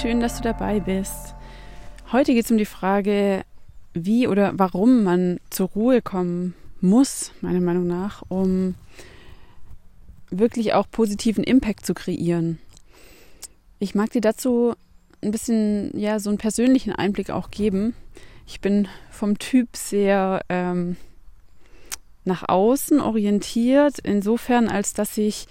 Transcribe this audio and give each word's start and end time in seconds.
schön, 0.00 0.20
dass 0.20 0.36
du 0.36 0.42
dabei 0.42 0.78
bist. 0.78 1.34
Heute 2.12 2.32
geht 2.32 2.44
es 2.44 2.50
um 2.52 2.56
die 2.56 2.66
Frage, 2.66 3.42
wie 3.94 4.28
oder 4.28 4.52
warum 4.54 5.02
man 5.02 5.40
zur 5.50 5.70
Ruhe 5.70 6.02
kommen 6.02 6.54
muss, 6.80 7.32
meiner 7.40 7.60
Meinung 7.60 7.88
nach, 7.88 8.22
um 8.28 8.76
wirklich 10.30 10.74
auch 10.74 10.88
positiven 10.88 11.42
Impact 11.42 11.84
zu 11.84 11.94
kreieren. 11.94 12.60
Ich 13.80 13.96
mag 13.96 14.10
dir 14.10 14.20
dazu 14.20 14.74
ein 15.20 15.32
bisschen, 15.32 15.90
ja, 15.98 16.20
so 16.20 16.30
einen 16.30 16.38
persönlichen 16.38 16.92
Einblick 16.92 17.30
auch 17.30 17.50
geben. 17.50 17.94
Ich 18.46 18.60
bin 18.60 18.86
vom 19.10 19.36
Typ 19.38 19.76
sehr 19.76 20.42
ähm, 20.48 20.96
nach 22.24 22.48
außen 22.48 23.00
orientiert, 23.00 23.98
insofern 23.98 24.68
als 24.68 24.92
dass 24.92 25.18
ich 25.18 25.48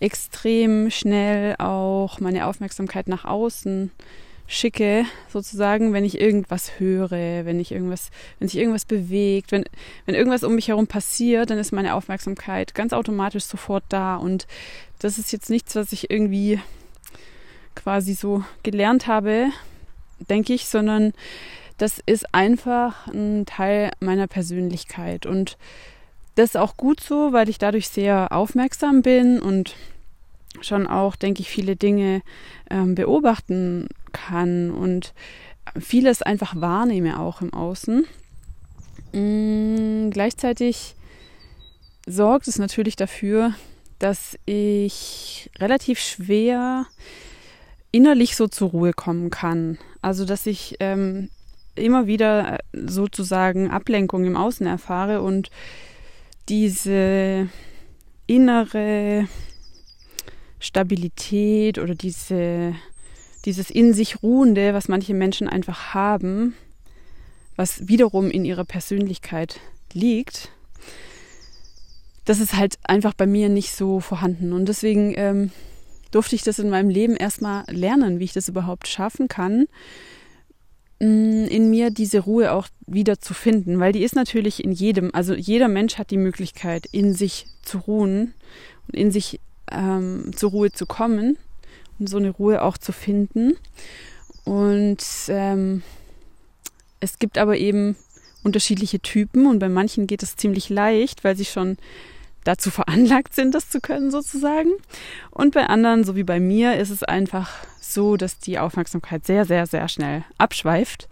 extrem 0.00 0.90
schnell 0.90 1.56
auch 1.58 2.20
meine 2.20 2.46
Aufmerksamkeit 2.46 3.08
nach 3.08 3.24
außen 3.24 3.90
schicke, 4.50 5.04
sozusagen, 5.30 5.92
wenn 5.92 6.04
ich 6.04 6.18
irgendwas 6.18 6.80
höre, 6.80 7.10
wenn 7.44 7.60
ich 7.60 7.70
irgendwas, 7.70 8.10
wenn 8.38 8.48
sich 8.48 8.58
irgendwas 8.58 8.86
bewegt, 8.86 9.52
wenn, 9.52 9.64
wenn 10.06 10.14
irgendwas 10.14 10.42
um 10.42 10.54
mich 10.54 10.68
herum 10.68 10.86
passiert, 10.86 11.50
dann 11.50 11.58
ist 11.58 11.70
meine 11.70 11.94
Aufmerksamkeit 11.94 12.74
ganz 12.74 12.94
automatisch 12.94 13.44
sofort 13.44 13.84
da. 13.90 14.16
Und 14.16 14.46
das 15.00 15.18
ist 15.18 15.32
jetzt 15.32 15.50
nichts, 15.50 15.76
was 15.76 15.92
ich 15.92 16.10
irgendwie 16.10 16.60
quasi 17.74 18.14
so 18.14 18.42
gelernt 18.62 19.06
habe, 19.06 19.50
denke 20.30 20.54
ich, 20.54 20.66
sondern 20.66 21.12
das 21.76 22.00
ist 22.06 22.34
einfach 22.34 23.06
ein 23.06 23.44
Teil 23.44 23.90
meiner 24.00 24.26
Persönlichkeit. 24.26 25.26
Und 25.26 25.58
das 26.34 26.50
ist 26.50 26.56
auch 26.56 26.76
gut 26.76 27.00
so, 27.00 27.32
weil 27.32 27.48
ich 27.50 27.58
dadurch 27.58 27.88
sehr 27.88 28.32
aufmerksam 28.32 29.02
bin 29.02 29.40
und 29.40 29.76
schon 30.62 30.86
auch, 30.86 31.16
denke 31.16 31.42
ich, 31.42 31.48
viele 31.48 31.76
Dinge 31.76 32.22
ähm, 32.70 32.94
beobachten 32.94 33.88
kann 34.12 34.70
und 34.70 35.14
vieles 35.78 36.22
einfach 36.22 36.56
wahrnehme 36.56 37.20
auch 37.20 37.40
im 37.40 37.52
Außen. 37.52 38.06
Mm, 39.12 40.10
gleichzeitig 40.10 40.94
sorgt 42.06 42.48
es 42.48 42.58
natürlich 42.58 42.96
dafür, 42.96 43.54
dass 43.98 44.38
ich 44.46 45.50
relativ 45.58 45.98
schwer 45.98 46.86
innerlich 47.90 48.36
so 48.36 48.48
zur 48.48 48.70
Ruhe 48.70 48.92
kommen 48.92 49.30
kann. 49.30 49.78
Also 50.02 50.24
dass 50.24 50.46
ich 50.46 50.76
ähm, 50.80 51.30
immer 51.74 52.06
wieder 52.06 52.58
sozusagen 52.72 53.70
Ablenkung 53.70 54.24
im 54.24 54.36
Außen 54.36 54.66
erfahre 54.66 55.22
und 55.22 55.50
diese 56.48 57.48
innere 58.26 59.26
Stabilität 60.60 61.78
oder 61.78 61.94
diese, 61.94 62.74
dieses 63.44 63.70
in 63.70 63.92
sich 63.94 64.22
Ruhende, 64.22 64.74
was 64.74 64.88
manche 64.88 65.14
Menschen 65.14 65.48
einfach 65.48 65.94
haben, 65.94 66.54
was 67.56 67.88
wiederum 67.88 68.30
in 68.30 68.44
ihrer 68.44 68.64
Persönlichkeit 68.64 69.60
liegt, 69.92 70.50
das 72.24 72.40
ist 72.40 72.54
halt 72.54 72.78
einfach 72.84 73.14
bei 73.14 73.26
mir 73.26 73.48
nicht 73.48 73.72
so 73.72 74.00
vorhanden. 74.00 74.52
Und 74.52 74.66
deswegen 74.66 75.14
ähm, 75.16 75.50
durfte 76.10 76.34
ich 76.34 76.42
das 76.42 76.58
in 76.58 76.70
meinem 76.70 76.90
Leben 76.90 77.16
erstmal 77.16 77.64
lernen, 77.68 78.18
wie 78.18 78.24
ich 78.24 78.32
das 78.34 78.48
überhaupt 78.48 78.86
schaffen 78.86 79.28
kann, 79.28 79.66
Mm, 81.00 81.44
in 81.44 81.70
mir 81.70 81.90
diese 81.90 82.20
Ruhe 82.20 82.52
auch 82.52 82.66
wieder 82.86 83.20
zu 83.20 83.32
finden, 83.32 83.78
weil 83.78 83.92
die 83.92 84.02
ist 84.02 84.16
natürlich 84.16 84.64
in 84.64 84.72
jedem, 84.72 85.14
also 85.14 85.32
jeder 85.32 85.68
Mensch 85.68 85.96
hat 85.96 86.10
die 86.10 86.16
Möglichkeit, 86.16 86.86
in 86.90 87.14
sich 87.14 87.46
zu 87.62 87.78
ruhen 87.78 88.34
und 88.88 88.96
in 88.96 89.12
sich 89.12 89.38
ähm, 89.72 90.30
zur 90.34 90.50
Ruhe 90.50 90.72
zu 90.72 90.86
kommen 90.86 91.38
und 91.98 92.08
so 92.08 92.16
eine 92.16 92.30
Ruhe 92.30 92.62
auch 92.62 92.78
zu 92.78 92.92
finden. 92.92 93.56
Und 94.44 95.04
ähm, 95.28 95.82
es 97.00 97.18
gibt 97.18 97.38
aber 97.38 97.56
eben 97.56 97.96
unterschiedliche 98.42 99.00
Typen 99.00 99.46
und 99.46 99.58
bei 99.58 99.68
manchen 99.68 100.06
geht 100.06 100.22
es 100.22 100.36
ziemlich 100.36 100.68
leicht, 100.70 101.24
weil 101.24 101.36
sie 101.36 101.44
schon 101.44 101.76
dazu 102.44 102.70
veranlagt 102.72 103.34
sind, 103.34 103.54
das 103.54 103.68
zu 103.68 103.80
können 103.80 104.10
sozusagen. 104.10 104.70
Und 105.30 105.54
bei 105.54 105.66
anderen, 105.66 106.04
so 106.04 106.16
wie 106.16 106.24
bei 106.24 106.40
mir, 106.40 106.76
ist 106.76 106.90
es 106.90 107.02
einfach 107.02 107.50
so, 107.80 108.16
dass 108.16 108.38
die 108.38 108.58
Aufmerksamkeit 108.58 109.26
sehr, 109.26 109.44
sehr, 109.44 109.66
sehr 109.66 109.88
schnell 109.88 110.24
abschweift. 110.38 111.08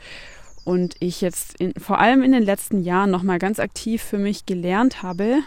Und 0.64 0.96
ich 0.98 1.20
jetzt 1.20 1.60
in, 1.60 1.74
vor 1.74 2.00
allem 2.00 2.22
in 2.22 2.32
den 2.32 2.42
letzten 2.42 2.82
Jahren 2.82 3.10
nochmal 3.10 3.38
ganz 3.38 3.60
aktiv 3.60 4.02
für 4.02 4.18
mich 4.18 4.46
gelernt 4.46 5.02
habe, 5.02 5.38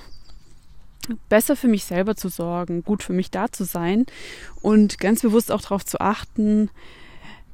besser 1.29 1.55
für 1.55 1.67
mich 1.67 1.83
selber 1.85 2.15
zu 2.15 2.29
sorgen, 2.29 2.83
gut 2.83 3.03
für 3.03 3.13
mich 3.13 3.31
da 3.31 3.51
zu 3.51 3.63
sein 3.63 4.05
und 4.61 4.99
ganz 4.99 5.21
bewusst 5.21 5.51
auch 5.51 5.61
darauf 5.61 5.85
zu 5.85 5.99
achten, 5.99 6.69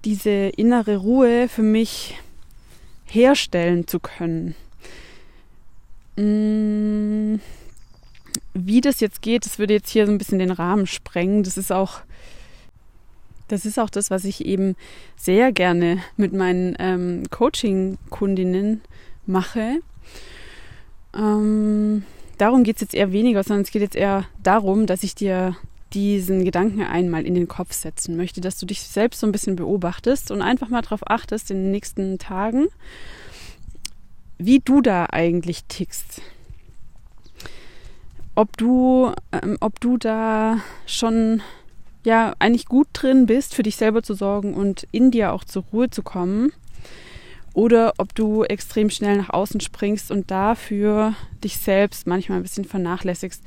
diese 0.03 0.29
innere 0.29 0.97
Ruhe 0.97 1.47
für 1.49 1.63
mich 1.63 2.19
herstellen 3.05 3.87
zu 3.87 3.99
können. 3.99 4.55
Mmh 6.17 7.39
wie 8.55 8.81
das 8.81 9.01
jetzt 9.01 9.21
geht, 9.21 9.45
das 9.45 9.59
würde 9.59 9.73
jetzt 9.73 9.89
hier 9.89 10.05
so 10.05 10.11
ein 10.11 10.17
bisschen 10.17 10.39
den 10.39 10.51
Rahmen 10.51 10.87
sprengen. 10.87 11.43
Das 11.43 11.57
ist 11.57 11.71
auch, 11.71 11.99
das 13.49 13.65
ist 13.65 13.77
auch 13.77 13.89
das, 13.89 14.09
was 14.09 14.23
ich 14.23 14.45
eben 14.45 14.75
sehr 15.17 15.51
gerne 15.51 15.99
mit 16.15 16.33
meinen 16.33 16.75
ähm, 16.79 17.23
Coaching-Kundinnen 17.29 18.81
mache. 19.25 19.79
Ähm, 21.13 22.05
darum 22.37 22.63
geht 22.63 22.77
es 22.77 22.81
jetzt 22.81 22.93
eher 22.93 23.11
weniger, 23.11 23.43
sondern 23.43 23.63
es 23.63 23.71
geht 23.71 23.81
jetzt 23.81 23.95
eher 23.95 24.25
darum, 24.43 24.85
dass 24.85 25.03
ich 25.03 25.15
dir 25.15 25.55
diesen 25.93 26.43
Gedanken 26.43 26.81
einmal 26.81 27.25
in 27.25 27.35
den 27.35 27.47
Kopf 27.47 27.73
setzen 27.73 28.17
möchte, 28.17 28.41
dass 28.41 28.57
du 28.59 28.65
dich 28.65 28.81
selbst 28.81 29.19
so 29.19 29.27
ein 29.27 29.31
bisschen 29.31 29.55
beobachtest 29.55 30.31
und 30.31 30.41
einfach 30.41 30.69
mal 30.69 30.81
darauf 30.81 31.09
achtest 31.09 31.51
in 31.51 31.57
den 31.57 31.71
nächsten 31.71 32.17
Tagen, 32.17 32.67
wie 34.37 34.59
du 34.59 34.81
da 34.81 35.07
eigentlich 35.11 35.65
tickst 35.65 36.21
ob 38.35 38.57
du, 38.57 39.11
ähm, 39.31 39.57
ob 39.61 39.79
du 39.79 39.97
da 39.97 40.59
schon 40.85 41.41
ja 42.03 42.35
eigentlich 42.37 42.67
gut 42.67 42.87
drin 42.93 43.25
bist, 43.25 43.55
für 43.55 43.63
dich 43.63 43.77
selber 43.77 44.03
zu 44.03 44.13
sorgen 44.13 44.53
und 44.53 44.87
in 44.91 45.09
dir 45.09 45.33
auch 45.33 45.43
zur 45.43 45.63
Ruhe 45.73 45.89
zu 45.89 46.03
kommen. 46.03 46.51
Oder 47.55 47.93
ob 47.97 48.13
du 48.13 48.43
extrem 48.43 48.91
schnell 48.91 49.17
nach 49.17 49.31
außen 49.31 49.59
springst 49.59 50.11
und 50.11 50.29
dafür 50.29 51.15
dich 51.43 51.57
selbst 51.57 52.05
manchmal 52.05 52.37
ein 52.37 52.43
bisschen 52.43 52.65
vernachlässigst. 52.65 53.41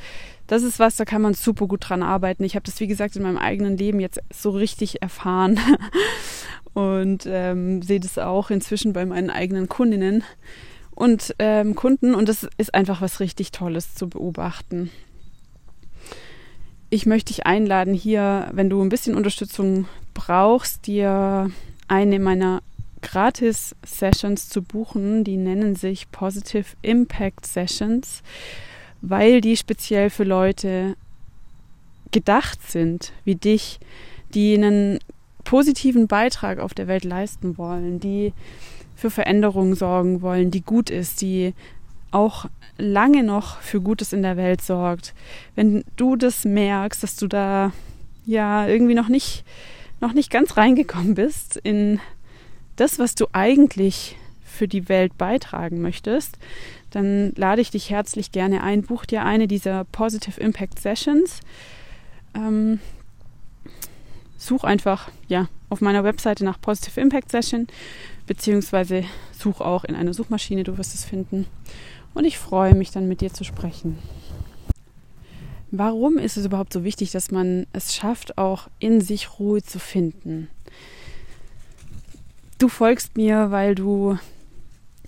Das 0.48 0.62
ist 0.62 0.80
was, 0.80 0.96
da 0.96 1.04
kann 1.04 1.22
man 1.22 1.34
super 1.34 1.66
gut 1.68 1.88
dran 1.88 2.02
arbeiten. 2.02 2.42
Ich 2.42 2.56
habe 2.56 2.64
das, 2.64 2.80
wie 2.80 2.86
gesagt, 2.88 3.14
in 3.14 3.22
meinem 3.22 3.36
eigenen 3.36 3.76
Leben 3.76 4.00
jetzt 4.00 4.18
so 4.32 4.50
richtig 4.50 5.02
erfahren 5.02 5.60
und 6.74 7.24
ähm, 7.26 7.82
sehe 7.82 8.00
das 8.00 8.18
auch 8.18 8.50
inzwischen 8.50 8.92
bei 8.92 9.06
meinen 9.06 9.30
eigenen 9.30 9.68
Kundinnen, 9.68 10.24
und 10.98 11.36
ähm, 11.38 11.76
Kunden 11.76 12.16
und 12.16 12.28
das 12.28 12.48
ist 12.56 12.74
einfach 12.74 13.00
was 13.00 13.20
richtig 13.20 13.52
Tolles 13.52 13.94
zu 13.94 14.08
beobachten. 14.08 14.90
Ich 16.90 17.06
möchte 17.06 17.32
dich 17.32 17.46
einladen, 17.46 17.94
hier, 17.94 18.48
wenn 18.52 18.68
du 18.68 18.82
ein 18.82 18.88
bisschen 18.88 19.14
Unterstützung 19.14 19.86
brauchst, 20.12 20.88
dir 20.88 21.52
eine 21.86 22.18
meiner 22.18 22.62
Gratis-Sessions 23.10 24.48
zu 24.48 24.62
buchen. 24.62 25.24
Die 25.24 25.36
nennen 25.36 25.76
sich 25.76 26.10
Positive 26.10 26.76
Impact 26.82 27.46
Sessions, 27.46 28.22
weil 29.00 29.40
die 29.40 29.56
speziell 29.56 30.10
für 30.10 30.24
Leute 30.24 30.96
gedacht 32.10 32.62
sind, 32.62 33.12
wie 33.24 33.34
dich, 33.34 33.80
die 34.34 34.54
einen 34.54 34.98
positiven 35.44 36.06
Beitrag 36.06 36.58
auf 36.58 36.74
der 36.74 36.88
Welt 36.88 37.04
leisten 37.04 37.56
wollen, 37.56 38.00
die 38.00 38.34
für 38.94 39.10
Veränderungen 39.10 39.74
sorgen 39.74 40.20
wollen, 40.20 40.50
die 40.50 40.60
gut 40.60 40.90
ist, 40.90 41.22
die 41.22 41.54
auch 42.10 42.46
lange 42.76 43.22
noch 43.22 43.60
für 43.60 43.80
Gutes 43.80 44.12
in 44.12 44.22
der 44.22 44.36
Welt 44.36 44.60
sorgt. 44.60 45.14
Wenn 45.54 45.84
du 45.96 46.16
das 46.16 46.44
merkst, 46.44 47.02
dass 47.02 47.16
du 47.16 47.26
da 47.26 47.72
ja 48.26 48.66
irgendwie 48.66 48.94
noch 48.94 49.08
nicht, 49.08 49.44
noch 50.00 50.12
nicht 50.12 50.30
ganz 50.30 50.56
reingekommen 50.56 51.14
bist 51.14 51.56
in 51.56 52.00
das, 52.80 52.98
was 52.98 53.14
du 53.14 53.26
eigentlich 53.32 54.16
für 54.42 54.68
die 54.68 54.88
Welt 54.88 55.16
beitragen 55.18 55.80
möchtest, 55.80 56.38
dann 56.90 57.32
lade 57.36 57.60
ich 57.60 57.70
dich 57.70 57.90
herzlich 57.90 58.32
gerne 58.32 58.62
ein. 58.62 58.82
Buch 58.82 59.04
dir 59.04 59.24
eine 59.24 59.46
dieser 59.46 59.84
Positive 59.84 60.40
Impact 60.40 60.78
Sessions. 60.78 61.40
Ähm, 62.34 62.80
such 64.36 64.64
einfach 64.64 65.10
ja 65.28 65.48
auf 65.68 65.80
meiner 65.80 66.04
Webseite 66.04 66.44
nach 66.44 66.60
Positive 66.60 67.00
Impact 67.00 67.30
Session 67.30 67.66
beziehungsweise 68.26 69.04
such 69.32 69.60
auch 69.60 69.84
in 69.84 69.94
einer 69.94 70.14
Suchmaschine, 70.14 70.62
du 70.62 70.78
wirst 70.78 70.94
es 70.94 71.04
finden. 71.04 71.46
Und 72.14 72.24
ich 72.24 72.38
freue 72.38 72.74
mich 72.74 72.90
dann 72.90 73.08
mit 73.08 73.20
dir 73.20 73.32
zu 73.32 73.44
sprechen. 73.44 73.98
Warum 75.70 76.16
ist 76.16 76.36
es 76.36 76.46
überhaupt 76.46 76.72
so 76.72 76.84
wichtig, 76.84 77.10
dass 77.10 77.30
man 77.30 77.66
es 77.72 77.94
schafft, 77.94 78.38
auch 78.38 78.68
in 78.78 79.00
sich 79.00 79.38
Ruhe 79.38 79.62
zu 79.62 79.78
finden? 79.78 80.48
Du 82.58 82.68
folgst 82.68 83.16
mir, 83.16 83.52
weil 83.52 83.76
du 83.76 84.18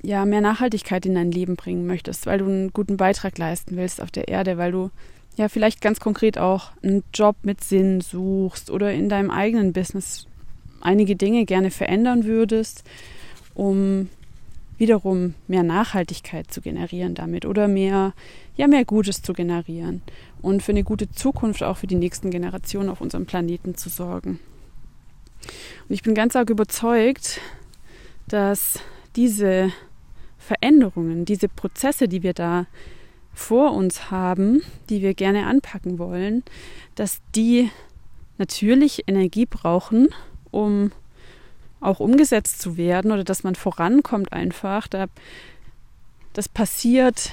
ja 0.02 0.24
mehr 0.24 0.40
Nachhaltigkeit 0.40 1.04
in 1.04 1.16
dein 1.16 1.32
Leben 1.32 1.56
bringen 1.56 1.84
möchtest, 1.84 2.26
weil 2.26 2.38
du 2.38 2.44
einen 2.44 2.72
guten 2.72 2.96
Beitrag 2.96 3.36
leisten 3.38 3.76
willst 3.76 4.00
auf 4.00 4.12
der 4.12 4.28
Erde, 4.28 4.56
weil 4.56 4.70
du 4.70 4.90
ja 5.36 5.48
vielleicht 5.48 5.80
ganz 5.80 5.98
konkret 5.98 6.38
auch 6.38 6.70
einen 6.82 7.02
Job 7.12 7.36
mit 7.42 7.64
Sinn 7.64 8.00
suchst 8.00 8.70
oder 8.70 8.92
in 8.92 9.08
deinem 9.08 9.30
eigenen 9.30 9.72
Business 9.72 10.28
einige 10.80 11.16
Dinge 11.16 11.44
gerne 11.44 11.72
verändern 11.72 12.24
würdest, 12.24 12.84
um 13.54 14.08
wiederum 14.78 15.34
mehr 15.48 15.64
Nachhaltigkeit 15.64 16.52
zu 16.52 16.60
generieren 16.60 17.16
damit 17.16 17.46
oder 17.46 17.66
mehr, 17.66 18.14
ja, 18.56 18.68
mehr 18.68 18.84
Gutes 18.84 19.22
zu 19.22 19.32
generieren 19.32 20.02
und 20.40 20.62
für 20.62 20.72
eine 20.72 20.84
gute 20.84 21.10
Zukunft 21.10 21.64
auch 21.64 21.78
für 21.78 21.88
die 21.88 21.96
nächsten 21.96 22.30
Generationen 22.30 22.90
auf 22.90 23.00
unserem 23.00 23.26
Planeten 23.26 23.74
zu 23.74 23.88
sorgen. 23.88 24.38
Und 25.90 25.94
ich 25.94 26.04
bin 26.04 26.14
ganz 26.14 26.36
arg 26.36 26.50
überzeugt, 26.50 27.40
dass 28.28 28.78
diese 29.16 29.72
Veränderungen, 30.38 31.24
diese 31.24 31.48
Prozesse, 31.48 32.06
die 32.06 32.22
wir 32.22 32.32
da 32.32 32.66
vor 33.34 33.72
uns 33.72 34.08
haben, 34.08 34.62
die 34.88 35.02
wir 35.02 35.14
gerne 35.14 35.46
anpacken 35.46 35.98
wollen, 35.98 36.44
dass 36.94 37.18
die 37.34 37.72
natürlich 38.38 39.08
Energie 39.08 39.46
brauchen, 39.46 40.10
um 40.52 40.92
auch 41.80 41.98
umgesetzt 41.98 42.62
zu 42.62 42.76
werden 42.76 43.10
oder 43.10 43.24
dass 43.24 43.42
man 43.42 43.56
vorankommt 43.56 44.32
einfach. 44.32 44.86
Da, 44.86 45.06
das 46.34 46.48
passiert 46.48 47.32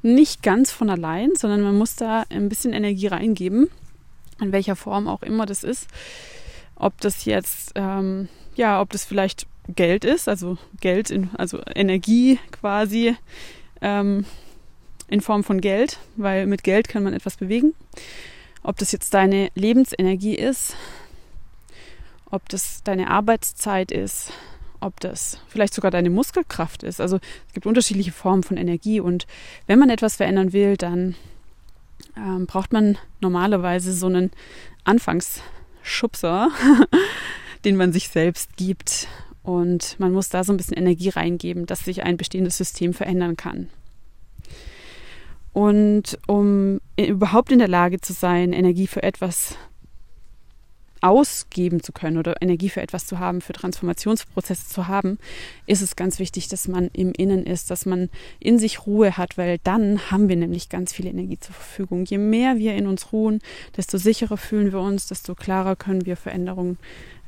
nicht 0.00 0.44
ganz 0.44 0.70
von 0.70 0.88
allein, 0.88 1.34
sondern 1.34 1.62
man 1.62 1.76
muss 1.76 1.96
da 1.96 2.22
ein 2.30 2.48
bisschen 2.48 2.72
Energie 2.72 3.08
reingeben, 3.08 3.68
in 4.40 4.52
welcher 4.52 4.76
Form 4.76 5.08
auch 5.08 5.24
immer 5.24 5.44
das 5.44 5.64
ist. 5.64 5.88
Ob 6.76 7.00
das 7.00 7.24
jetzt, 7.24 7.72
ähm, 7.74 8.28
ja, 8.56 8.80
ob 8.80 8.90
das 8.90 9.04
vielleicht 9.04 9.46
Geld 9.68 10.04
ist, 10.04 10.28
also 10.28 10.58
Geld, 10.80 11.10
in, 11.10 11.30
also 11.34 11.60
Energie 11.74 12.38
quasi 12.50 13.16
ähm, 13.80 14.24
in 15.08 15.20
Form 15.20 15.44
von 15.44 15.60
Geld, 15.60 15.98
weil 16.16 16.46
mit 16.46 16.64
Geld 16.64 16.88
kann 16.88 17.02
man 17.02 17.14
etwas 17.14 17.36
bewegen. 17.36 17.74
Ob 18.62 18.78
das 18.78 18.92
jetzt 18.92 19.14
deine 19.14 19.50
Lebensenergie 19.54 20.34
ist, 20.34 20.76
ob 22.30 22.48
das 22.48 22.82
deine 22.82 23.10
Arbeitszeit 23.10 23.92
ist, 23.92 24.32
ob 24.80 24.98
das 25.00 25.38
vielleicht 25.48 25.74
sogar 25.74 25.90
deine 25.90 26.10
Muskelkraft 26.10 26.82
ist. 26.82 27.00
Also 27.00 27.16
es 27.46 27.54
gibt 27.54 27.66
unterschiedliche 27.66 28.12
Formen 28.12 28.42
von 28.42 28.56
Energie 28.56 29.00
und 29.00 29.26
wenn 29.66 29.78
man 29.78 29.90
etwas 29.90 30.16
verändern 30.16 30.52
will, 30.52 30.76
dann 30.76 31.14
ähm, 32.16 32.46
braucht 32.46 32.72
man 32.72 32.98
normalerweise 33.20 33.92
so 33.92 34.06
einen 34.06 34.30
Anfangsschubser, 35.82 36.50
den 37.64 37.76
man 37.76 37.92
sich 37.92 38.08
selbst 38.08 38.56
gibt. 38.56 39.08
Und 39.42 39.98
man 39.98 40.12
muss 40.12 40.28
da 40.28 40.44
so 40.44 40.52
ein 40.52 40.56
bisschen 40.56 40.76
Energie 40.76 41.08
reingeben, 41.08 41.66
dass 41.66 41.84
sich 41.84 42.04
ein 42.04 42.16
bestehendes 42.16 42.56
System 42.56 42.94
verändern 42.94 43.36
kann. 43.36 43.68
Und 45.52 46.18
um 46.26 46.80
überhaupt 46.96 47.52
in 47.52 47.58
der 47.58 47.68
Lage 47.68 48.00
zu 48.00 48.12
sein, 48.12 48.52
Energie 48.52 48.86
für 48.86 49.02
etwas 49.02 49.56
ausgeben 51.02 51.82
zu 51.82 51.92
können 51.92 52.16
oder 52.16 52.40
Energie 52.40 52.68
für 52.68 52.80
etwas 52.80 53.06
zu 53.06 53.18
haben, 53.18 53.40
für 53.40 53.52
Transformationsprozesse 53.52 54.68
zu 54.68 54.88
haben, 54.88 55.18
ist 55.66 55.82
es 55.82 55.96
ganz 55.96 56.18
wichtig, 56.18 56.48
dass 56.48 56.68
man 56.68 56.88
im 56.92 57.12
Innen 57.12 57.44
ist, 57.44 57.70
dass 57.70 57.86
man 57.86 58.08
in 58.38 58.58
sich 58.58 58.86
Ruhe 58.86 59.16
hat, 59.16 59.36
weil 59.36 59.58
dann 59.64 60.10
haben 60.10 60.28
wir 60.28 60.36
nämlich 60.36 60.68
ganz 60.68 60.92
viel 60.92 61.06
Energie 61.06 61.38
zur 61.38 61.54
Verfügung. 61.54 62.04
Je 62.04 62.18
mehr 62.18 62.56
wir 62.56 62.74
in 62.74 62.86
uns 62.86 63.12
ruhen, 63.12 63.40
desto 63.76 63.98
sicherer 63.98 64.36
fühlen 64.36 64.72
wir 64.72 64.80
uns, 64.80 65.08
desto 65.08 65.34
klarer 65.34 65.76
können 65.76 66.06
wir 66.06 66.16
Veränderungen 66.16 66.78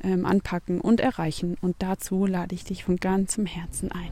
ähm, 0.03 0.25
anpacken 0.25 0.79
und 0.79 1.01
erreichen. 1.01 1.57
Und 1.61 1.75
dazu 1.79 2.25
lade 2.25 2.55
ich 2.55 2.63
dich 2.63 2.85
von 2.85 2.95
ganzem 2.97 3.45
Herzen 3.45 3.91
ein. 3.91 4.11